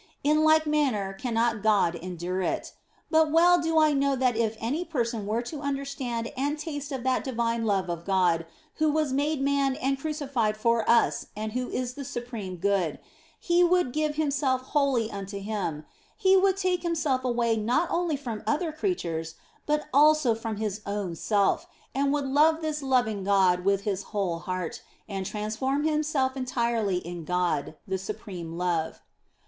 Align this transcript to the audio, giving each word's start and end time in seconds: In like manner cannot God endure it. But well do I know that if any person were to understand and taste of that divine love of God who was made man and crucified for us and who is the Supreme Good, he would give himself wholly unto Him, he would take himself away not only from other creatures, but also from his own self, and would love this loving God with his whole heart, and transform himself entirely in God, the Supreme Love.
In 0.23 0.43
like 0.43 0.65
manner 0.65 1.13
cannot 1.13 1.61
God 1.61 1.93
endure 1.93 2.41
it. 2.41 2.73
But 3.11 3.29
well 3.31 3.61
do 3.61 3.77
I 3.77 3.93
know 3.93 4.15
that 4.15 4.35
if 4.35 4.57
any 4.59 4.83
person 4.83 5.27
were 5.27 5.43
to 5.43 5.61
understand 5.61 6.31
and 6.35 6.57
taste 6.57 6.91
of 6.91 7.03
that 7.03 7.23
divine 7.23 7.67
love 7.67 7.87
of 7.87 8.03
God 8.03 8.47
who 8.77 8.89
was 8.91 9.13
made 9.13 9.41
man 9.43 9.75
and 9.75 9.99
crucified 9.99 10.57
for 10.57 10.89
us 10.89 11.27
and 11.35 11.51
who 11.51 11.69
is 11.69 11.93
the 11.93 12.03
Supreme 12.03 12.55
Good, 12.55 12.97
he 13.39 13.63
would 13.63 13.93
give 13.93 14.15
himself 14.15 14.63
wholly 14.69 15.11
unto 15.11 15.37
Him, 15.39 15.85
he 16.17 16.35
would 16.35 16.57
take 16.57 16.81
himself 16.81 17.23
away 17.23 17.55
not 17.55 17.87
only 17.91 18.15
from 18.17 18.41
other 18.47 18.71
creatures, 18.71 19.35
but 19.67 19.85
also 19.93 20.33
from 20.33 20.55
his 20.55 20.81
own 20.87 21.13
self, 21.15 21.67
and 21.93 22.11
would 22.11 22.25
love 22.25 22.61
this 22.61 22.81
loving 22.81 23.23
God 23.23 23.63
with 23.63 23.81
his 23.81 24.01
whole 24.01 24.39
heart, 24.39 24.81
and 25.07 25.27
transform 25.27 25.83
himself 25.83 26.35
entirely 26.35 26.97
in 26.97 27.23
God, 27.23 27.75
the 27.87 27.99
Supreme 27.99 28.57
Love. 28.57 28.99